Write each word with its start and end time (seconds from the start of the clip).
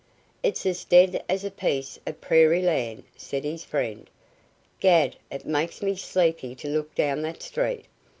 "It's 0.41 0.65
as 0.65 0.83
dead 0.83 1.23
as 1.29 1.45
a 1.45 1.51
piece 1.51 1.99
of 2.07 2.19
prairie 2.21 2.63
land," 2.63 3.03
said 3.15 3.43
his 3.43 3.63
friend. 3.63 4.09
"'Gad, 4.79 5.15
it 5.29 5.45
makes 5.45 5.83
me 5.83 5.95
sleepy 5.95 6.55
to 6.55 6.67
look 6.67 6.95
down 6.95 7.21
that 7.21 7.43
street. 7.43 7.85